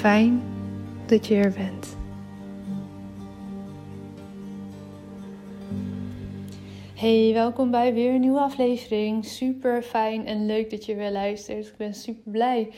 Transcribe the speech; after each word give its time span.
Fijn 0.00 0.42
dat 1.06 1.26
je 1.26 1.34
er 1.34 1.52
bent. 1.52 1.96
Hey, 6.94 7.30
welkom 7.32 7.70
bij 7.70 7.94
weer 7.94 8.14
een 8.14 8.20
nieuwe 8.20 8.40
aflevering. 8.40 9.24
Super 9.24 9.82
fijn 9.82 10.26
en 10.26 10.46
leuk 10.46 10.70
dat 10.70 10.84
je 10.84 10.94
weer 10.94 11.10
luistert. 11.10 11.66
Ik 11.66 11.76
ben 11.76 11.94
super 11.94 12.32
blij 12.32 12.70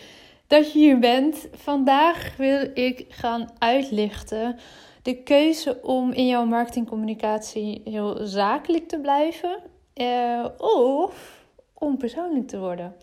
dat 0.46 0.72
je 0.72 0.78
hier 0.78 0.98
bent. 0.98 1.48
Vandaag 1.52 2.36
wil 2.36 2.70
ik 2.74 3.04
gaan 3.08 3.48
uitlichten 3.58 4.58
de 5.02 5.22
keuze 5.22 5.82
om 5.82 6.12
in 6.12 6.26
jouw 6.26 6.44
marketingcommunicatie 6.44 7.80
heel 7.84 8.18
zakelijk 8.20 8.88
te 8.88 9.00
blijven 9.00 9.58
eh, 9.94 10.46
of 10.58 11.41
om 11.82 11.96
persoonlijk 11.96 12.48
te 12.48 12.58
worden. 12.58 12.94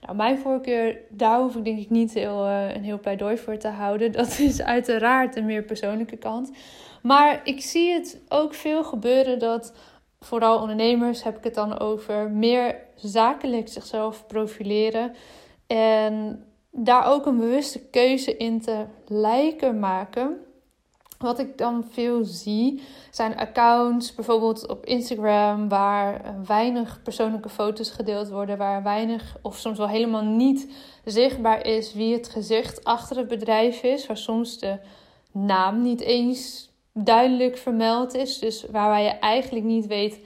Nou, 0.00 0.16
mijn 0.16 0.38
voorkeur, 0.38 1.00
daar 1.08 1.40
hoef 1.40 1.56
ik 1.56 1.64
denk 1.64 1.78
ik 1.78 1.90
niet 1.90 2.14
heel, 2.14 2.46
uh, 2.46 2.74
een 2.74 2.84
heel 2.84 3.00
pleidooi 3.00 3.36
voor 3.36 3.56
te 3.56 3.68
houden. 3.68 4.12
Dat 4.22 4.38
is 4.38 4.62
uiteraard 4.62 5.36
een 5.36 5.46
meer 5.46 5.62
persoonlijke 5.62 6.16
kant. 6.16 6.50
Maar 7.02 7.40
ik 7.44 7.60
zie 7.60 7.92
het 7.92 8.20
ook 8.28 8.54
veel 8.54 8.84
gebeuren 8.84 9.38
dat 9.38 9.72
vooral 10.20 10.60
ondernemers, 10.60 11.22
heb 11.22 11.36
ik 11.36 11.44
het 11.44 11.54
dan 11.54 11.78
over, 11.78 12.30
meer 12.30 12.76
zakelijk 12.94 13.68
zichzelf 13.68 14.26
profileren. 14.26 15.14
En 15.66 16.44
daar 16.70 17.06
ook 17.06 17.26
een 17.26 17.38
bewuste 17.38 17.80
keuze 17.80 18.36
in 18.36 18.60
te 18.60 18.84
lijken 19.06 19.78
maken. 19.78 20.36
Wat 21.18 21.38
ik 21.38 21.58
dan 21.58 21.84
veel 21.90 22.24
zie 22.24 22.82
zijn 23.10 23.36
accounts, 23.36 24.14
bijvoorbeeld 24.14 24.68
op 24.68 24.86
Instagram, 24.86 25.68
waar 25.68 26.34
weinig 26.46 27.02
persoonlijke 27.02 27.48
foto's 27.48 27.90
gedeeld 27.90 28.28
worden, 28.28 28.58
waar 28.58 28.82
weinig 28.82 29.36
of 29.42 29.56
soms 29.56 29.78
wel 29.78 29.88
helemaal 29.88 30.24
niet 30.24 30.72
zichtbaar 31.04 31.66
is 31.66 31.94
wie 31.94 32.12
het 32.12 32.28
gezicht 32.28 32.84
achter 32.84 33.16
het 33.16 33.28
bedrijf 33.28 33.82
is, 33.82 34.06
waar 34.06 34.16
soms 34.16 34.58
de 34.58 34.78
naam 35.32 35.82
niet 35.82 36.00
eens 36.00 36.70
duidelijk 36.92 37.58
vermeld 37.58 38.14
is. 38.14 38.38
Dus 38.38 38.64
waar 38.70 39.02
je 39.02 39.08
eigenlijk 39.08 39.64
niet 39.64 39.86
weet 39.86 40.20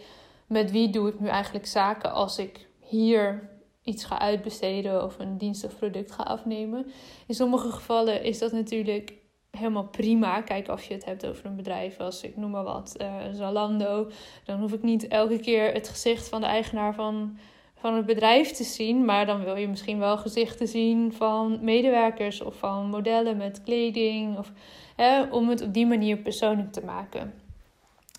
met 0.47 0.70
wie 0.70 0.91
doe 0.91 1.08
ik 1.08 1.20
nu 1.20 1.28
eigenlijk 1.28 1.66
zaken 1.66 2.12
als 2.12 2.38
ik 2.38 2.66
hier 2.78 3.50
iets 3.82 4.04
ga 4.04 4.19
uitbesteden 4.19 5.04
of 5.04 5.19
een 5.19 5.38
dienst 5.38 5.64
of 5.64 5.76
product 5.76 6.12
ga 6.12 6.22
afnemen. 6.22 6.86
In 7.26 7.34
sommige 7.34 7.70
gevallen 7.70 8.25
is 8.25 8.38
dat 8.38 8.52
natuurlijk 8.52 9.20
helemaal 9.58 9.86
prima. 9.86 10.40
Kijk, 10.40 10.68
als 10.68 10.86
je 10.86 10.94
het 10.94 11.04
hebt 11.04 11.26
over 11.26 11.46
een 11.46 11.56
bedrijf 11.56 11.98
als, 11.98 12.22
ik 12.22 12.36
noem 12.36 12.50
maar 12.50 12.64
wat, 12.64 12.94
uh, 13.00 13.14
Zalando. 13.32 14.10
Dan 14.44 14.60
hoef 14.60 14.72
ik 14.72 14.82
niet 14.82 15.08
elke 15.08 15.38
keer 15.38 15.72
het 15.72 15.88
gezicht 15.88 16.28
van 16.28 16.40
de 16.40 16.46
eigenaar 16.46 16.94
van, 16.94 17.38
van 17.74 17.94
het 17.94 18.06
bedrijf 18.06 18.50
te 18.50 18.64
zien. 18.64 19.04
Maar 19.04 19.26
dan 19.26 19.44
wil 19.44 19.56
je 19.56 19.68
misschien 19.68 19.98
wel 19.98 20.18
gezichten 20.18 20.68
zien 20.68 21.12
van 21.12 21.58
medewerkers 21.60 22.40
of 22.40 22.56
van 22.56 22.86
modellen 22.86 23.36
met 23.36 23.62
kleding. 23.62 24.38
Of, 24.38 24.52
hè, 24.96 25.22
om 25.22 25.48
het 25.48 25.62
op 25.62 25.74
die 25.74 25.86
manier 25.86 26.16
persoonlijk 26.16 26.72
te 26.72 26.84
maken. 26.84 27.34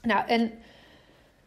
Nou, 0.01 0.27
en 0.27 0.51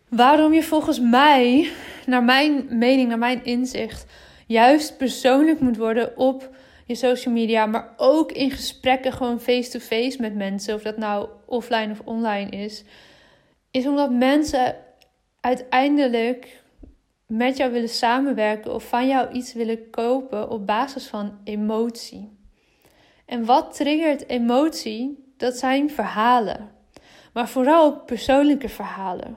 waarom 0.08 0.52
je 0.52 0.62
volgens 0.62 1.00
mij, 1.00 1.70
naar 2.06 2.24
mijn 2.24 2.66
mening, 2.70 3.08
naar 3.08 3.18
mijn 3.18 3.44
inzicht, 3.44 4.06
juist 4.46 4.96
persoonlijk 4.96 5.60
moet 5.60 5.76
worden 5.76 6.16
op 6.16 6.54
je 6.86 6.94
social 6.94 7.34
media, 7.34 7.66
maar 7.66 7.94
ook 7.96 8.32
in 8.32 8.50
gesprekken 8.50 9.12
gewoon 9.12 9.40
face-to-face 9.40 10.16
met 10.20 10.34
mensen, 10.34 10.74
of 10.74 10.82
dat 10.82 10.96
nou 10.96 11.28
offline 11.46 11.90
of 11.90 12.00
online 12.04 12.50
is, 12.50 12.84
is 13.70 13.86
omdat 13.86 14.10
mensen 14.10 14.76
uiteindelijk 15.40 16.62
met 17.26 17.56
jou 17.56 17.72
willen 17.72 17.88
samenwerken 17.88 18.74
of 18.74 18.88
van 18.88 19.08
jou 19.08 19.32
iets 19.32 19.52
willen 19.52 19.90
kopen 19.90 20.50
op 20.50 20.66
basis 20.66 21.06
van 21.06 21.38
emotie. 21.44 22.38
En 23.26 23.44
wat 23.44 23.74
triggert 23.74 24.28
emotie? 24.28 25.24
Dat 25.36 25.56
zijn 25.56 25.90
verhalen, 25.90 26.70
maar 27.32 27.48
vooral 27.48 28.00
persoonlijke 28.00 28.68
verhalen. 28.68 29.36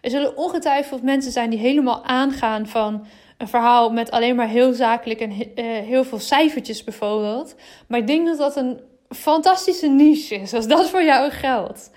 Er 0.00 0.10
zullen 0.10 0.36
ongetwijfeld 0.36 1.02
mensen 1.02 1.32
zijn 1.32 1.50
die 1.50 1.58
helemaal 1.58 2.04
aangaan 2.04 2.66
van 2.66 3.06
een 3.40 3.48
verhaal 3.48 3.90
met 3.90 4.10
alleen 4.10 4.36
maar 4.36 4.48
heel 4.48 4.72
zakelijk 4.72 5.20
en 5.20 5.30
eh, 5.30 5.64
heel 5.64 6.04
veel 6.04 6.18
cijfertjes 6.18 6.84
bijvoorbeeld. 6.84 7.54
Maar 7.86 7.98
ik 7.98 8.06
denk 8.06 8.26
dat 8.26 8.38
dat 8.38 8.56
een 8.56 8.80
fantastische 9.08 9.88
niche 9.88 10.34
is, 10.34 10.54
als 10.54 10.66
dat 10.66 10.90
voor 10.90 11.02
jou 11.02 11.30
geldt. 11.30 11.90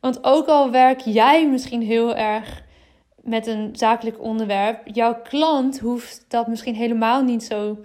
Want 0.00 0.24
ook 0.24 0.46
al 0.46 0.70
werk 0.70 1.00
jij 1.00 1.48
misschien 1.48 1.82
heel 1.82 2.14
erg 2.14 2.62
met 3.22 3.46
een 3.46 3.70
zakelijk 3.72 4.22
onderwerp, 4.22 4.80
jouw 4.84 5.22
klant 5.22 5.78
hoeft 5.78 6.24
dat 6.28 6.46
misschien 6.46 6.74
helemaal 6.74 7.22
niet 7.22 7.44
zo 7.44 7.78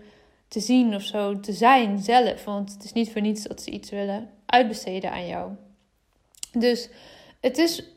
te 0.48 0.60
zien 0.60 0.96
of 0.96 1.02
zo 1.02 1.40
te 1.40 1.54
zijn 1.54 2.00
zelf. 2.00 2.44
Want 2.44 2.74
het 2.74 2.84
is 2.84 2.94
niet 2.94 3.12
voor 3.12 3.22
niets 3.22 3.44
dat 3.44 3.62
ze 3.62 3.72
iets 3.72 3.90
willen 3.90 4.30
uitbesteden 4.46 5.12
aan 5.12 5.28
jou. 5.28 5.52
Dus 6.52 6.90
het 7.42 7.58
is 7.58 7.95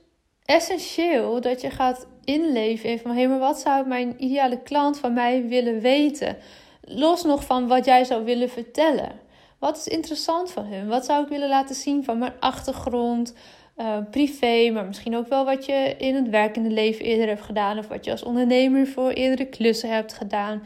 essentieel 0.48 1.40
dat 1.40 1.60
je 1.60 1.70
gaat 1.70 2.06
inleven 2.24 2.88
in 2.88 2.98
van 2.98 3.16
hé, 3.16 3.26
maar 3.26 3.38
wat 3.38 3.58
zou 3.60 3.86
mijn 3.86 4.14
ideale 4.18 4.62
klant 4.62 4.98
van 4.98 5.12
mij 5.12 5.46
willen 5.46 5.80
weten? 5.80 6.36
Los 6.80 7.24
nog 7.24 7.44
van 7.44 7.66
wat 7.66 7.84
jij 7.84 8.04
zou 8.04 8.24
willen 8.24 8.48
vertellen. 8.48 9.12
Wat 9.58 9.76
is 9.76 9.86
interessant 9.86 10.52
van 10.52 10.64
hun? 10.64 10.88
Wat 10.88 11.04
zou 11.04 11.22
ik 11.22 11.28
willen 11.28 11.48
laten 11.48 11.74
zien 11.74 12.04
van 12.04 12.18
mijn 12.18 12.32
achtergrond, 12.40 13.34
uh, 13.76 13.96
privé, 14.10 14.70
maar 14.70 14.84
misschien 14.84 15.16
ook 15.16 15.28
wel 15.28 15.44
wat 15.44 15.66
je 15.66 15.94
in 15.98 16.14
het 16.14 16.28
werkende 16.28 16.70
leven 16.70 17.04
eerder 17.04 17.26
hebt 17.26 17.42
gedaan 17.42 17.78
of 17.78 17.88
wat 17.88 18.04
je 18.04 18.10
als 18.10 18.22
ondernemer 18.22 18.86
voor 18.86 19.10
eerdere 19.10 19.48
klussen 19.48 19.90
hebt 19.90 20.12
gedaan. 20.12 20.62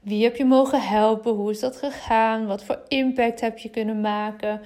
Wie 0.00 0.24
heb 0.24 0.36
je 0.36 0.44
mogen 0.44 0.80
helpen? 0.80 1.32
Hoe 1.32 1.50
is 1.50 1.60
dat 1.60 1.76
gegaan? 1.76 2.46
Wat 2.46 2.64
voor 2.64 2.80
impact 2.88 3.40
heb 3.40 3.58
je 3.58 3.68
kunnen 3.68 4.00
maken? 4.00 4.60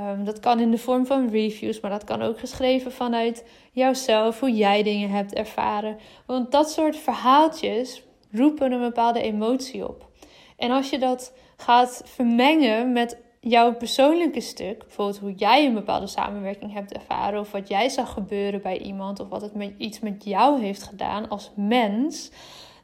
Um, 0.00 0.24
dat 0.24 0.40
kan 0.40 0.60
in 0.60 0.70
de 0.70 0.78
vorm 0.78 1.06
van 1.06 1.28
reviews, 1.30 1.80
maar 1.80 1.90
dat 1.90 2.04
kan 2.04 2.22
ook 2.22 2.38
geschreven 2.38 2.92
vanuit 2.92 3.44
jouzelf, 3.72 4.40
hoe 4.40 4.54
jij 4.54 4.82
dingen 4.82 5.10
hebt 5.10 5.34
ervaren. 5.34 5.96
Want 6.26 6.52
dat 6.52 6.70
soort 6.70 6.96
verhaaltjes 6.96 8.02
roepen 8.32 8.72
een 8.72 8.80
bepaalde 8.80 9.22
emotie 9.22 9.88
op. 9.88 10.08
En 10.56 10.70
als 10.70 10.90
je 10.90 10.98
dat 10.98 11.32
gaat 11.56 12.02
vermengen 12.04 12.92
met 12.92 13.18
jouw 13.40 13.74
persoonlijke 13.74 14.40
stuk, 14.40 14.78
bijvoorbeeld 14.78 15.18
hoe 15.18 15.34
jij 15.34 15.66
een 15.66 15.74
bepaalde 15.74 16.06
samenwerking 16.06 16.72
hebt 16.72 16.92
ervaren, 16.92 17.40
of 17.40 17.52
wat 17.52 17.68
jij 17.68 17.88
zag 17.88 18.12
gebeuren 18.12 18.62
bij 18.62 18.78
iemand, 18.78 19.20
of 19.20 19.28
wat 19.28 19.42
het 19.42 19.52
iets 19.76 20.00
met 20.00 20.24
jou 20.24 20.60
heeft 20.60 20.82
gedaan 20.82 21.28
als 21.28 21.50
mens, 21.56 22.30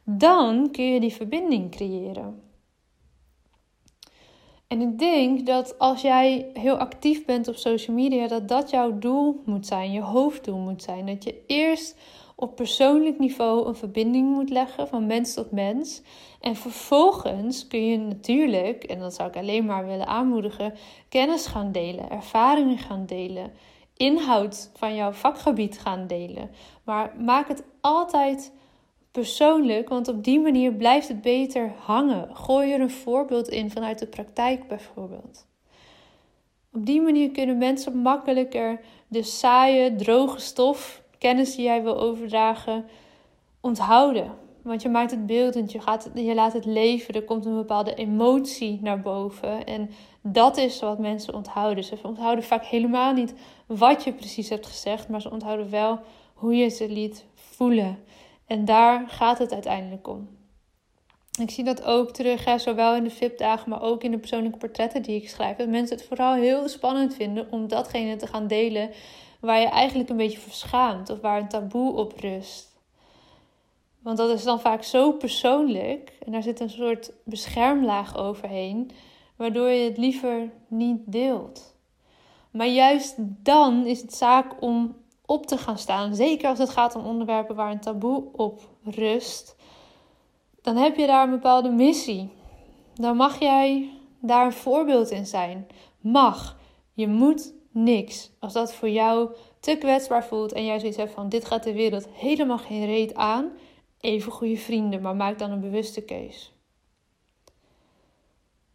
dan 0.03 0.71
kun 0.71 0.93
je 0.93 0.99
die 0.99 1.13
verbinding 1.13 1.71
creëren. 1.71 2.46
En 4.67 4.81
ik 4.81 4.99
denk 4.99 5.45
dat 5.45 5.79
als 5.79 6.01
jij 6.01 6.49
heel 6.53 6.77
actief 6.77 7.25
bent 7.25 7.47
op 7.47 7.55
social 7.55 7.95
media, 7.95 8.27
dat 8.27 8.47
dat 8.47 8.69
jouw 8.69 8.97
doel 8.99 9.41
moet 9.45 9.67
zijn, 9.67 9.91
je 9.91 10.01
hoofddoel 10.01 10.57
moet 10.57 10.83
zijn. 10.83 11.05
Dat 11.05 11.23
je 11.23 11.43
eerst 11.45 11.95
op 12.35 12.55
persoonlijk 12.55 13.19
niveau 13.19 13.67
een 13.67 13.75
verbinding 13.75 14.33
moet 14.33 14.49
leggen 14.49 14.87
van 14.87 15.05
mens 15.05 15.33
tot 15.33 15.51
mens. 15.51 16.01
En 16.41 16.55
vervolgens 16.55 17.67
kun 17.67 17.85
je 17.85 17.97
natuurlijk, 17.97 18.83
en 18.83 18.99
dat 18.99 19.13
zou 19.13 19.29
ik 19.29 19.35
alleen 19.35 19.65
maar 19.65 19.85
willen 19.85 20.07
aanmoedigen, 20.07 20.73
kennis 21.09 21.45
gaan 21.45 21.71
delen, 21.71 22.09
ervaringen 22.09 22.77
gaan 22.77 23.05
delen, 23.05 23.51
inhoud 23.93 24.71
van 24.73 24.95
jouw 24.95 25.11
vakgebied 25.11 25.79
gaan 25.79 26.07
delen. 26.07 26.49
Maar 26.83 27.13
maak 27.19 27.47
het 27.47 27.63
altijd 27.81 28.53
persoonlijk, 29.17 29.89
want 29.89 30.07
op 30.07 30.23
die 30.23 30.39
manier 30.39 30.73
blijft 30.73 31.07
het 31.07 31.21
beter 31.21 31.71
hangen. 31.77 32.35
Gooi 32.35 32.71
er 32.71 32.81
een 32.81 32.91
voorbeeld 32.91 33.47
in 33.47 33.71
vanuit 33.71 33.99
de 33.99 34.07
praktijk 34.07 34.67
bijvoorbeeld. 34.67 35.45
Op 36.73 36.85
die 36.85 37.01
manier 37.01 37.31
kunnen 37.31 37.57
mensen 37.57 37.97
makkelijker 37.97 38.79
de 39.07 39.23
saaie, 39.23 39.95
droge 39.95 40.39
stof, 40.39 41.03
kennis 41.17 41.55
die 41.55 41.65
jij 41.65 41.83
wil 41.83 41.99
overdragen, 41.99 42.85
onthouden. 43.61 44.31
Want 44.61 44.81
je 44.81 44.89
maakt 44.89 45.11
het 45.11 45.25
beeldend, 45.25 45.71
je, 45.71 45.79
je 46.13 46.33
laat 46.33 46.53
het 46.53 46.65
leven, 46.65 47.13
er 47.13 47.23
komt 47.23 47.45
een 47.45 47.55
bepaalde 47.55 47.93
emotie 47.93 48.79
naar 48.81 49.01
boven. 49.01 49.65
En 49.65 49.89
dat 50.21 50.57
is 50.57 50.79
wat 50.79 50.99
mensen 50.99 51.33
onthouden. 51.33 51.83
Ze 51.83 51.97
onthouden 52.03 52.43
vaak 52.43 52.65
helemaal 52.65 53.13
niet 53.13 53.33
wat 53.65 54.03
je 54.03 54.13
precies 54.13 54.49
hebt 54.49 54.67
gezegd, 54.67 55.09
maar 55.09 55.21
ze 55.21 55.31
onthouden 55.31 55.69
wel 55.69 55.99
hoe 56.33 56.55
je 56.55 56.69
ze 56.69 56.89
liet 56.89 57.25
voelen. 57.33 57.97
En 58.47 58.65
daar 58.65 59.09
gaat 59.09 59.37
het 59.37 59.53
uiteindelijk 59.53 60.07
om. 60.07 60.37
Ik 61.39 61.51
zie 61.51 61.63
dat 61.63 61.83
ook 61.83 62.11
terug, 62.11 62.45
hè, 62.45 62.57
zowel 62.57 62.95
in 62.95 63.03
de 63.03 63.09
VIP-dagen, 63.09 63.69
maar 63.69 63.81
ook 63.81 64.03
in 64.03 64.11
de 64.11 64.17
persoonlijke 64.17 64.57
portretten 64.57 65.01
die 65.01 65.15
ik 65.15 65.29
schrijf. 65.29 65.57
Dat 65.57 65.67
mensen 65.67 65.97
het 65.97 66.05
vooral 66.05 66.33
heel 66.33 66.67
spannend 66.67 67.15
vinden 67.15 67.51
om 67.51 67.67
datgene 67.67 68.15
te 68.15 68.27
gaan 68.27 68.47
delen 68.47 68.91
waar 69.39 69.59
je 69.59 69.67
eigenlijk 69.67 70.09
een 70.09 70.17
beetje 70.17 70.39
verschaamt 70.39 71.09
of 71.09 71.19
waar 71.19 71.39
een 71.41 71.47
taboe 71.47 71.93
op 71.93 72.19
rust. 72.19 72.75
Want 73.99 74.17
dat 74.17 74.29
is 74.29 74.43
dan 74.43 74.59
vaak 74.59 74.83
zo 74.83 75.11
persoonlijk 75.11 76.17
en 76.25 76.31
daar 76.31 76.43
zit 76.43 76.59
een 76.59 76.69
soort 76.69 77.11
beschermlaag 77.25 78.17
overheen, 78.17 78.91
waardoor 79.35 79.69
je 79.69 79.89
het 79.89 79.97
liever 79.97 80.49
niet 80.67 80.99
deelt. 81.05 81.75
Maar 82.51 82.67
juist 82.67 83.15
dan 83.43 83.85
is 83.85 84.01
het 84.01 84.13
zaak 84.13 84.61
om 84.61 84.95
op 85.27 85.45
te 85.45 85.57
gaan 85.57 85.77
staan. 85.77 86.15
Zeker 86.15 86.49
als 86.49 86.59
het 86.59 86.69
gaat 86.69 86.95
om 86.95 87.05
onderwerpen 87.05 87.55
waar 87.55 87.71
een 87.71 87.79
taboe 87.79 88.23
op 88.31 88.61
rust. 88.83 89.55
Dan 90.61 90.75
heb 90.75 90.95
je 90.95 91.07
daar 91.07 91.23
een 91.23 91.29
bepaalde 91.29 91.69
missie. 91.69 92.29
Dan 92.93 93.15
mag 93.15 93.39
jij 93.39 93.89
daar 94.21 94.45
een 94.45 94.53
voorbeeld 94.53 95.09
in 95.09 95.25
zijn. 95.25 95.67
Mag. 95.99 96.57
Je 96.93 97.07
moet 97.07 97.53
niks. 97.71 98.31
Als 98.39 98.53
dat 98.53 98.73
voor 98.73 98.89
jou 98.89 99.35
te 99.59 99.75
kwetsbaar 99.75 100.25
voelt 100.25 100.53
en 100.53 100.65
jij 100.65 100.79
zoiets 100.79 100.97
hebt 100.97 101.11
van 101.11 101.29
dit 101.29 101.45
gaat 101.45 101.63
de 101.63 101.73
wereld 101.73 102.07
helemaal 102.11 102.57
geen 102.57 102.85
reet 102.85 103.15
aan. 103.15 103.51
Even 103.99 104.31
goede 104.31 104.57
vrienden, 104.57 105.01
maar 105.01 105.15
maak 105.15 105.39
dan 105.39 105.51
een 105.51 105.61
bewuste 105.61 106.01
keus. 106.01 106.56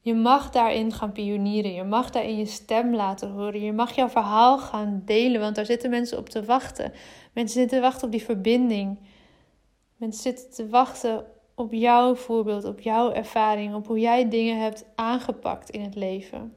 Je 0.05 0.15
mag 0.15 0.51
daarin 0.51 0.93
gaan 0.93 1.13
pionieren. 1.13 1.73
Je 1.73 1.85
mag 1.85 2.11
daarin 2.11 2.37
je 2.37 2.47
stem 2.47 2.95
laten 2.95 3.31
horen. 3.31 3.61
Je 3.61 3.73
mag 3.73 3.95
jouw 3.95 4.09
verhaal 4.09 4.59
gaan 4.59 5.03
delen, 5.05 5.41
want 5.41 5.55
daar 5.55 5.67
zitten 5.67 5.91
mensen 5.91 6.19
op 6.19 6.29
te 6.29 6.45
wachten. 6.45 6.93
Mensen 7.33 7.61
zitten 7.61 7.79
te 7.79 7.85
wachten 7.85 8.05
op 8.05 8.11
die 8.11 8.23
verbinding. 8.23 8.99
Mensen 9.97 10.23
zitten 10.23 10.51
te 10.51 10.69
wachten 10.69 11.25
op 11.55 11.73
jouw 11.73 12.15
voorbeeld, 12.15 12.65
op 12.65 12.81
jouw 12.81 13.13
ervaring, 13.13 13.75
op 13.75 13.87
hoe 13.87 13.99
jij 13.99 14.29
dingen 14.29 14.61
hebt 14.61 14.85
aangepakt 14.95 15.71
in 15.71 15.81
het 15.81 15.95
leven. 15.95 16.57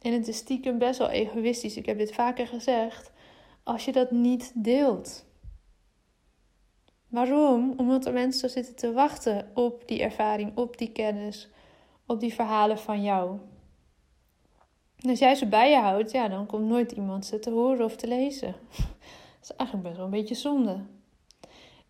En 0.00 0.12
het 0.12 0.28
is 0.28 0.36
stiekem 0.36 0.78
best 0.78 0.98
wel 0.98 1.10
egoïstisch. 1.10 1.76
Ik 1.76 1.86
heb 1.86 1.98
dit 1.98 2.14
vaker 2.14 2.46
gezegd. 2.46 3.12
Als 3.62 3.84
je 3.84 3.92
dat 3.92 4.10
niet 4.10 4.52
deelt. 4.54 5.25
Waarom? 7.08 7.74
Omdat 7.76 8.06
er 8.06 8.12
mensen 8.12 8.50
zitten 8.50 8.74
te 8.74 8.92
wachten 8.92 9.50
op 9.54 9.82
die 9.88 10.02
ervaring, 10.02 10.56
op 10.56 10.78
die 10.78 10.92
kennis, 10.92 11.48
op 12.06 12.20
die 12.20 12.34
verhalen 12.34 12.78
van 12.78 13.02
jou. 13.02 13.38
Als 15.08 15.18
jij 15.18 15.34
ze 15.34 15.46
bij 15.46 15.70
je 15.70 15.76
houdt, 15.76 16.10
ja, 16.10 16.28
dan 16.28 16.46
komt 16.46 16.68
nooit 16.68 16.92
iemand 16.92 17.26
ze 17.26 17.38
te 17.38 17.50
horen 17.50 17.84
of 17.84 17.96
te 17.96 18.06
lezen. 18.06 18.54
Dat 19.40 19.50
is 19.50 19.56
eigenlijk 19.56 19.88
best 19.88 19.96
wel 19.96 20.04
een 20.04 20.18
beetje 20.18 20.34
zonde. 20.34 20.76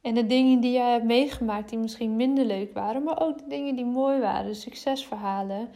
En 0.00 0.14
de 0.14 0.26
dingen 0.26 0.60
die 0.60 0.72
jij 0.72 0.92
hebt 0.92 1.04
meegemaakt, 1.04 1.68
die 1.68 1.78
misschien 1.78 2.16
minder 2.16 2.44
leuk 2.44 2.72
waren, 2.74 3.02
maar 3.02 3.20
ook 3.20 3.38
de 3.38 3.46
dingen 3.48 3.76
die 3.76 3.84
mooi 3.84 4.20
waren, 4.20 4.54
succesverhalen, 4.54 5.68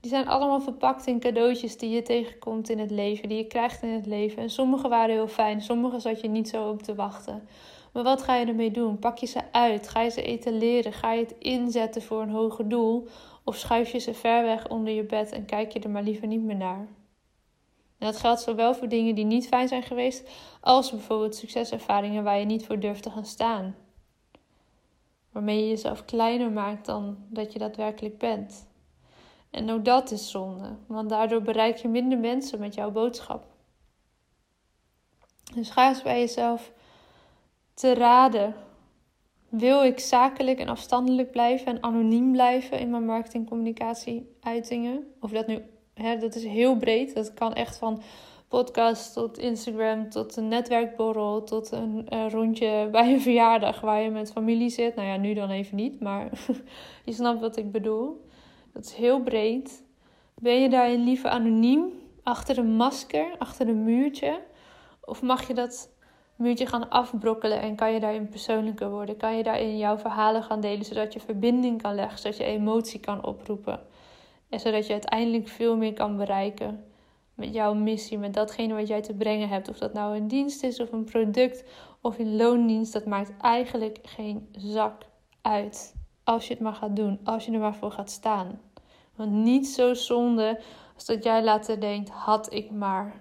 die 0.00 0.10
zijn 0.10 0.28
allemaal 0.28 0.60
verpakt 0.60 1.06
in 1.06 1.20
cadeautjes 1.20 1.76
die 1.76 1.90
je 1.90 2.02
tegenkomt 2.02 2.68
in 2.68 2.78
het 2.78 2.90
leven, 2.90 3.28
die 3.28 3.38
je 3.38 3.46
krijgt 3.46 3.82
in 3.82 3.88
het 3.88 4.06
leven. 4.06 4.42
En 4.42 4.50
sommige 4.50 4.88
waren 4.88 5.14
heel 5.14 5.28
fijn, 5.28 5.60
sommige 5.60 5.98
zat 5.98 6.20
je 6.20 6.28
niet 6.28 6.48
zo 6.48 6.68
op 6.68 6.82
te 6.82 6.94
wachten. 6.94 7.48
Maar 7.92 8.02
wat 8.02 8.22
ga 8.22 8.34
je 8.34 8.46
ermee 8.46 8.70
doen? 8.70 8.98
Pak 8.98 9.18
je 9.18 9.26
ze 9.26 9.52
uit? 9.52 9.88
Ga 9.88 10.00
je 10.00 10.10
ze 10.10 10.22
etaleren? 10.22 10.92
Ga 10.92 11.12
je 11.12 11.22
het 11.22 11.34
inzetten 11.38 12.02
voor 12.02 12.22
een 12.22 12.30
hoger 12.30 12.68
doel? 12.68 13.08
Of 13.44 13.56
schuif 13.56 13.90
je 13.90 13.98
ze 13.98 14.14
ver 14.14 14.42
weg 14.42 14.68
onder 14.68 14.92
je 14.92 15.04
bed 15.04 15.32
en 15.32 15.44
kijk 15.44 15.72
je 15.72 15.80
er 15.80 15.90
maar 15.90 16.02
liever 16.02 16.26
niet 16.26 16.42
meer 16.42 16.56
naar? 16.56 16.88
En 17.98 18.06
dat 18.06 18.16
geldt 18.16 18.40
zowel 18.40 18.74
voor 18.74 18.88
dingen 18.88 19.14
die 19.14 19.24
niet 19.24 19.48
fijn 19.48 19.68
zijn 19.68 19.82
geweest, 19.82 20.30
als 20.60 20.90
bijvoorbeeld 20.90 21.34
succeservaringen 21.34 22.24
waar 22.24 22.38
je 22.38 22.44
niet 22.44 22.66
voor 22.66 22.80
durft 22.80 23.02
te 23.02 23.10
gaan 23.10 23.24
staan. 23.24 23.76
Waarmee 25.32 25.60
je 25.60 25.68
jezelf 25.68 26.04
kleiner 26.04 26.50
maakt 26.50 26.86
dan 26.86 27.16
dat 27.28 27.52
je 27.52 27.58
daadwerkelijk 27.58 28.18
bent. 28.18 28.66
En 29.50 29.70
ook 29.70 29.84
dat 29.84 30.10
is 30.10 30.30
zonde, 30.30 30.76
want 30.86 31.08
daardoor 31.08 31.42
bereik 31.42 31.76
je 31.76 31.88
minder 31.88 32.18
mensen 32.18 32.60
met 32.60 32.74
jouw 32.74 32.90
boodschap. 32.90 33.46
Dus 35.54 35.70
ga 35.70 35.88
eens 35.88 36.02
bij 36.02 36.18
jezelf 36.18 36.72
te 37.78 37.94
raden. 37.94 38.54
Wil 39.48 39.84
ik 39.84 39.98
zakelijk 39.98 40.58
en 40.58 40.68
afstandelijk 40.68 41.30
blijven 41.30 41.66
en 41.66 41.82
anoniem 41.82 42.32
blijven 42.32 42.78
in 42.78 42.90
mijn 42.90 43.04
marketingcommunicatie-uitingen? 43.04 45.06
Of 45.20 45.30
dat 45.30 45.46
nu, 45.46 45.62
hè, 45.94 46.16
dat 46.16 46.34
is 46.34 46.44
heel 46.44 46.76
breed. 46.76 47.14
Dat 47.14 47.34
kan 47.34 47.54
echt 47.54 47.76
van 47.76 48.02
podcast 48.48 49.12
tot 49.12 49.38
Instagram, 49.38 50.10
tot 50.10 50.36
een 50.36 50.48
netwerkborrel, 50.48 51.44
tot 51.44 51.70
een, 51.70 52.06
een 52.08 52.30
rondje 52.30 52.88
bij 52.90 53.12
een 53.12 53.20
verjaardag 53.20 53.80
waar 53.80 54.00
je 54.00 54.10
met 54.10 54.32
familie 54.32 54.70
zit. 54.70 54.94
Nou 54.94 55.08
ja, 55.08 55.16
nu 55.16 55.34
dan 55.34 55.50
even 55.50 55.76
niet, 55.76 56.00
maar 56.00 56.30
je 57.04 57.12
snapt 57.12 57.40
wat 57.40 57.56
ik 57.56 57.72
bedoel. 57.72 58.26
Dat 58.72 58.84
is 58.84 58.94
heel 58.94 59.22
breed. 59.22 59.82
Ben 60.34 60.60
je 60.60 60.68
daarin 60.68 61.04
liever 61.04 61.30
anoniem, 61.30 61.92
achter 62.22 62.58
een 62.58 62.76
masker, 62.76 63.34
achter 63.38 63.68
een 63.68 63.84
muurtje? 63.84 64.40
Of 65.00 65.22
mag 65.22 65.46
je 65.46 65.54
dat 65.54 65.96
muurtje 66.38 66.66
gaan 66.66 66.90
afbrokkelen 66.90 67.60
en 67.60 67.76
kan 67.76 67.92
je 67.92 68.00
daarin 68.00 68.28
persoonlijker 68.28 68.90
worden? 68.90 69.16
Kan 69.16 69.36
je 69.36 69.42
daarin 69.42 69.78
jouw 69.78 69.98
verhalen 69.98 70.42
gaan 70.42 70.60
delen, 70.60 70.84
zodat 70.84 71.12
je 71.12 71.20
verbinding 71.20 71.82
kan 71.82 71.94
leggen, 71.94 72.18
zodat 72.18 72.36
je 72.36 72.44
emotie 72.44 73.00
kan 73.00 73.24
oproepen? 73.24 73.80
En 74.48 74.60
zodat 74.60 74.86
je 74.86 74.92
uiteindelijk 74.92 75.48
veel 75.48 75.76
meer 75.76 75.92
kan 75.92 76.16
bereiken 76.16 76.84
met 77.34 77.54
jouw 77.54 77.74
missie, 77.74 78.18
met 78.18 78.34
datgene 78.34 78.74
wat 78.74 78.88
jij 78.88 79.02
te 79.02 79.14
brengen 79.14 79.48
hebt. 79.48 79.68
Of 79.68 79.78
dat 79.78 79.92
nou 79.92 80.16
een 80.16 80.28
dienst 80.28 80.62
is 80.62 80.80
of 80.80 80.92
een 80.92 81.04
product 81.04 81.64
of 82.00 82.18
een 82.18 82.36
loondienst, 82.36 82.92
dat 82.92 83.06
maakt 83.06 83.32
eigenlijk 83.40 83.98
geen 84.02 84.48
zak 84.52 85.02
uit. 85.42 85.96
Als 86.24 86.46
je 86.46 86.54
het 86.54 86.62
maar 86.62 86.74
gaat 86.74 86.96
doen, 86.96 87.20
als 87.24 87.44
je 87.44 87.52
er 87.52 87.58
maar 87.58 87.74
voor 87.74 87.90
gaat 87.90 88.10
staan. 88.10 88.60
Want 89.14 89.32
niet 89.32 89.68
zo 89.68 89.94
zonde 89.94 90.60
als 90.94 91.04
dat 91.04 91.24
jij 91.24 91.44
later 91.44 91.80
denkt: 91.80 92.10
had 92.10 92.52
ik 92.52 92.70
maar. 92.70 93.20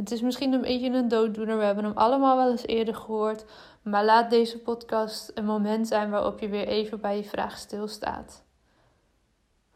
Het 0.00 0.10
is 0.10 0.20
misschien 0.20 0.52
een 0.52 0.60
beetje 0.60 0.90
een 0.90 1.08
dooddoener, 1.08 1.58
we 1.58 1.64
hebben 1.64 1.84
hem 1.84 1.96
allemaal 1.96 2.36
wel 2.36 2.50
eens 2.50 2.66
eerder 2.66 2.94
gehoord. 2.94 3.44
Maar 3.82 4.04
laat 4.04 4.30
deze 4.30 4.58
podcast 4.58 5.30
een 5.34 5.44
moment 5.44 5.88
zijn 5.88 6.10
waarop 6.10 6.40
je 6.40 6.48
weer 6.48 6.66
even 6.66 7.00
bij 7.00 7.16
je 7.16 7.24
vraag 7.24 7.58
stilstaat. 7.58 8.44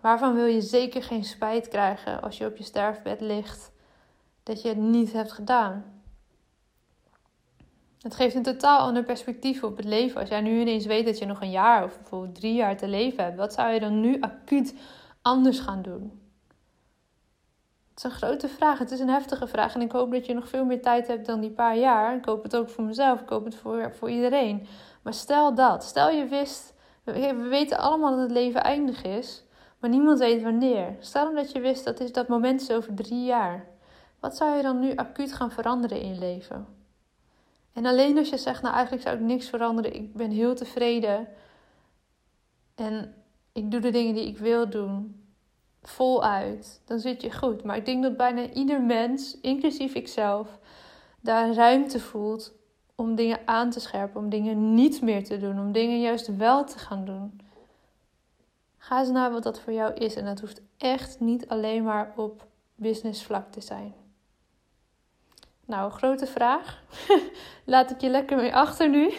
Waarvan 0.01 0.35
wil 0.35 0.45
je 0.45 0.61
zeker 0.61 1.03
geen 1.03 1.25
spijt 1.25 1.69
krijgen 1.69 2.23
als 2.23 2.39
je 2.39 2.47
op 2.47 2.57
je 2.57 2.65
sterfbed 2.65 3.21
ligt 3.21 3.73
dat 4.43 4.63
je 4.63 4.69
het 4.69 4.79
niet 4.79 5.13
hebt 5.13 5.33
gedaan? 5.33 5.85
Het 8.01 8.15
geeft 8.15 8.35
een 8.35 8.43
totaal 8.43 8.79
ander 8.79 9.05
perspectief 9.05 9.63
op 9.63 9.77
het 9.77 9.87
leven. 9.87 10.21
Als 10.21 10.29
jij 10.29 10.41
nu 10.41 10.61
ineens 10.61 10.87
weet 10.87 11.05
dat 11.05 11.19
je 11.19 11.27
nog 11.27 11.41
een 11.41 11.51
jaar 11.51 11.85
of 11.85 11.97
bijvoorbeeld 11.97 12.35
drie 12.35 12.55
jaar 12.55 12.77
te 12.77 12.89
leven 12.89 13.25
hebt, 13.25 13.37
wat 13.37 13.53
zou 13.53 13.73
je 13.73 13.81
dan 13.81 14.01
nu 14.01 14.21
acuut 14.21 14.75
anders 15.23 15.59
gaan 15.59 15.83
doen? 15.83 16.24
Het 17.95 18.05
is 18.05 18.11
een 18.11 18.19
grote 18.19 18.49
vraag. 18.49 18.79
Het 18.79 18.91
is 18.91 19.01
een 19.01 19.09
heftige 19.09 19.47
vraag. 19.47 19.75
En 19.75 19.81
ik 19.81 19.93
hoop 19.93 20.13
dat 20.13 20.27
je 20.27 20.35
nog 20.35 20.49
veel 20.49 20.65
meer 20.65 20.83
tijd 20.83 21.07
hebt 21.07 21.27
dan 21.27 21.41
die 21.41 21.51
paar 21.51 21.77
jaar. 21.77 22.17
Ik 22.17 22.25
hoop 22.25 22.43
het 22.43 22.57
ook 22.57 22.69
voor 22.69 22.85
mezelf. 22.85 23.21
Ik 23.21 23.29
hoop 23.29 23.45
het 23.45 23.55
voor, 23.55 23.93
voor 23.95 24.11
iedereen. 24.11 24.67
Maar 25.03 25.15
stel 25.15 25.55
dat. 25.55 25.85
Stel 25.85 26.11
je 26.11 26.27
wist. 26.27 26.75
We 27.05 27.35
weten 27.35 27.79
allemaal 27.79 28.11
dat 28.11 28.21
het 28.21 28.31
leven 28.31 28.63
eindig 28.63 29.03
is. 29.03 29.45
Maar 29.79 29.91
niemand 29.91 30.19
weet 30.19 30.43
wanneer. 30.43 30.97
Stel 30.99 31.35
dat 31.35 31.53
je 31.53 31.61
wist 31.61 31.85
dat 31.85 32.01
is, 32.01 32.13
dat 32.13 32.29
moment 32.29 32.61
is 32.61 32.71
over 32.71 32.95
drie 32.95 33.25
jaar. 33.25 33.67
Wat 34.21 34.37
zou 34.37 34.57
je 34.57 34.63
dan 34.63 34.79
nu 34.79 34.97
acuut 34.97 35.33
gaan 35.33 35.51
veranderen 35.51 36.01
in 36.01 36.15
je 36.15 36.19
leven? 36.19 36.67
En 37.73 37.87
alleen 37.87 38.19
als 38.19 38.29
je 38.29 38.37
zegt, 38.37 38.63
nou 38.63 38.75
eigenlijk 38.75 39.05
zou 39.05 39.17
ik 39.17 39.23
niks 39.23 39.49
veranderen. 39.49 39.95
Ik 39.95 40.15
ben 40.15 40.31
heel 40.31 40.55
tevreden. 40.55 41.29
En 42.75 43.15
ik 43.53 43.71
doe 43.71 43.81
de 43.81 43.91
dingen 43.91 44.15
die 44.15 44.27
ik 44.27 44.39
wil 44.39 44.71
doen 44.71 45.24
voluit, 45.89 46.81
dan 46.85 46.99
zit 46.99 47.23
je 47.23 47.33
goed. 47.33 47.65
Maar 47.65 47.77
ik 47.77 47.87
denk 47.87 48.03
dat 48.03 48.17
bijna 48.17 48.51
ieder 48.51 48.83
mens, 48.83 49.41
inclusief 49.41 49.95
ikzelf, 49.95 50.59
daar 51.21 51.55
ruimte 51.55 52.01
voelt 52.01 52.53
om 52.95 53.15
dingen 53.15 53.39
aan 53.45 53.71
te 53.71 53.81
scherpen, 53.81 54.21
om 54.21 54.29
dingen 54.29 54.75
niet 54.75 55.03
meer 55.03 55.25
te 55.25 55.39
doen, 55.39 55.59
om 55.59 55.73
dingen 55.73 56.01
juist 56.01 56.37
wel 56.37 56.65
te 56.65 56.79
gaan 56.79 57.05
doen. 57.05 57.41
Ga 58.79 58.99
eens 58.99 59.11
naar 59.11 59.33
wat 59.33 59.43
dat 59.43 59.61
voor 59.61 59.73
jou 59.73 59.95
is 59.95 60.15
en 60.15 60.25
dat 60.25 60.41
hoeft 60.41 60.63
echt 60.79 61.21
niet 61.21 61.49
alleen 61.49 61.83
maar 61.83 62.13
op 62.17 62.47
businessvlak 62.75 63.53
te 63.53 63.61
zijn. 63.61 63.95
Nou, 65.67 65.91
grote 65.91 66.27
vraag. 66.27 66.83
Laat 67.65 67.91
ik 67.91 68.01
je 68.01 68.09
lekker 68.09 68.37
mee 68.37 68.55
achter 68.55 68.89
nu. 68.89 69.13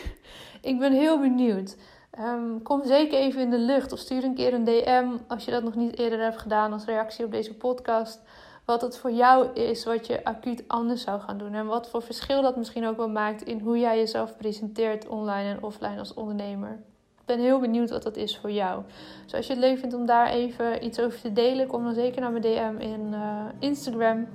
Ik 0.62 0.80
ben 0.80 0.94
heel 0.94 1.20
benieuwd. 1.20 1.78
Um, 2.20 2.62
kom 2.62 2.86
zeker 2.86 3.20
even 3.20 3.42
in 3.42 3.50
de 3.50 3.60
lucht 3.60 3.92
of 3.92 4.00
stuur 4.00 4.24
een 4.24 4.36
keer 4.36 4.54
een 4.54 4.64
DM 4.64 5.06
als 5.28 5.46
je 5.46 5.52
dat 5.52 5.64
nog 5.64 5.76
niet 5.76 5.98
eerder 5.98 6.20
hebt 6.20 6.38
gedaan 6.38 6.74
als 6.74 6.86
reactie 6.86 7.26
op 7.26 7.32
deze 7.32 7.54
podcast. 7.54 8.20
Wat 8.66 8.82
het 8.82 8.98
voor 8.98 9.12
jou 9.12 9.54
is, 9.54 9.86
wat 9.86 10.08
je 10.08 10.24
acuut 10.24 10.64
anders 10.68 11.02
zou 11.02 11.22
gaan 11.22 11.38
doen. 11.38 11.54
En 11.54 11.66
wat 11.66 11.90
voor 11.90 12.02
verschil 12.02 12.42
dat 12.42 12.56
misschien 12.56 12.88
ook 12.88 12.98
wel 12.98 13.10
maakt 13.10 13.42
in 13.42 13.60
hoe 13.60 13.80
jij 13.80 13.98
jezelf 13.98 14.38
presenteert 14.38 15.08
online 15.08 15.50
en 15.50 15.64
offline 15.64 16.00
als 16.00 16.14
ondernemer. 16.14 16.80
Ik 17.20 17.26
ben 17.26 17.40
heel 17.40 17.60
benieuwd 17.60 17.90
wat 17.90 18.04
dat 18.04 18.16
is 18.16 18.38
voor 18.38 18.52
jou. 18.52 18.84
Dus 19.24 19.34
als 19.34 19.48
je 19.48 19.54
het 19.54 19.62
leuk 19.62 19.78
vindt 19.78 19.96
om 19.96 20.06
daar 20.06 20.28
even 20.28 20.86
iets 20.86 21.00
over 21.00 21.22
te 21.22 21.34
delen, 21.34 21.68
kom 21.68 21.84
dan 21.84 21.94
zeker 21.94 22.22
naar 22.22 22.32
mijn 22.32 22.44
DM 22.44 22.76
in 22.82 23.10
uh, 23.14 23.46
Instagram. 23.60 24.28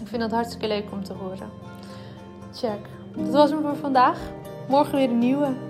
Ik 0.00 0.06
vind 0.06 0.22
dat 0.22 0.30
hartstikke 0.30 0.68
leuk 0.68 0.92
om 0.92 1.04
te 1.04 1.12
horen. 1.12 1.50
Check. 2.54 2.88
Dat 3.16 3.32
was 3.32 3.50
hem 3.50 3.60
voor 3.60 3.76
vandaag. 3.76 4.18
Morgen 4.68 4.96
weer 4.96 5.10
een 5.10 5.18
nieuwe. 5.18 5.69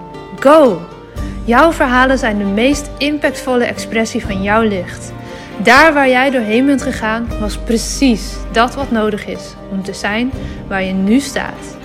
Go! 0.41 0.81
Jouw 1.43 1.71
verhalen 1.71 2.17
zijn 2.17 2.37
de 2.37 2.43
meest 2.43 2.89
impactvolle 2.97 3.63
expressie 3.63 4.25
van 4.25 4.43
jouw 4.43 4.61
licht. 4.61 5.11
Daar 5.57 5.93
waar 5.93 6.09
jij 6.09 6.29
doorheen 6.29 6.65
bent 6.65 6.81
gegaan, 6.81 7.27
was 7.39 7.57
precies 7.57 8.33
dat 8.51 8.75
wat 8.75 8.91
nodig 8.91 9.25
is 9.25 9.53
om 9.71 9.83
te 9.83 9.93
zijn 9.93 10.31
waar 10.67 10.83
je 10.83 10.93
nu 10.93 11.19
staat. 11.19 11.77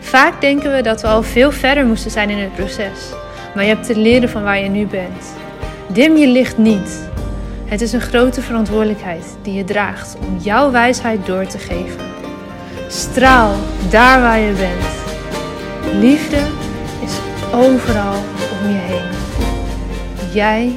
Vaak 0.00 0.40
denken 0.40 0.72
we 0.72 0.82
dat 0.82 1.00
we 1.00 1.06
al 1.06 1.22
veel 1.22 1.52
verder 1.52 1.86
moesten 1.86 2.10
zijn 2.10 2.30
in 2.30 2.38
het 2.38 2.54
proces, 2.54 3.12
maar 3.54 3.64
je 3.64 3.74
hebt 3.74 3.86
te 3.86 3.96
leren 3.96 4.28
van 4.28 4.42
waar 4.42 4.58
je 4.58 4.68
nu 4.68 4.86
bent. 4.86 5.34
Dim 5.86 6.16
je 6.16 6.26
licht 6.26 6.58
niet. 6.58 7.08
Het 7.64 7.80
is 7.80 7.92
een 7.92 8.00
grote 8.00 8.42
verantwoordelijkheid 8.42 9.24
die 9.42 9.54
je 9.54 9.64
draagt 9.64 10.16
om 10.20 10.38
jouw 10.38 10.70
wijsheid 10.70 11.26
door 11.26 11.46
te 11.46 11.58
geven. 11.58 12.06
Straal 12.86 13.54
daar 13.90 14.20
waar 14.20 14.38
je 14.38 14.52
bent. 14.52 14.86
Liefde 16.00 16.40
overal 17.52 18.14
om 18.62 18.68
je 18.68 18.78
heen. 18.78 19.10
Jij 20.32 20.72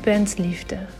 bent 0.00 0.38
liefde. 0.38 0.97